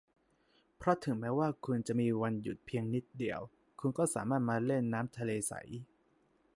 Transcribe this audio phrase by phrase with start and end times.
[0.77, 3.39] เพราะถึงแม้ว่าคุณจะมีวันหยุดอยู่เพียงนิดเดียว
[3.79, 5.53] คุณก็สามารถมาเล่นน้ำทะเลใส